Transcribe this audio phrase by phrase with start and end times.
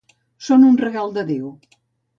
[0.47, 1.55] Són un regal de Déu.